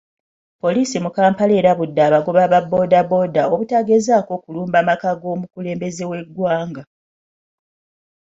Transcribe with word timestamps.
Poliisi 0.61 0.97
mu 1.03 1.09
Kampala 1.17 1.53
erabudde 1.61 1.99
abagoba 2.07 2.43
ba 2.51 2.59
boda 2.71 2.99
boda 3.11 3.41
obutagezaako 3.53 4.33
kulumba 4.43 4.79
maka 4.89 5.09
g'omukulembeze 5.21 6.03
w'eggwanga. 6.09 6.83